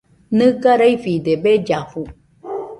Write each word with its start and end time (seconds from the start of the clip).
Nɨga 0.37 0.71
raifide 0.79 1.33
bellafu. 1.43 2.01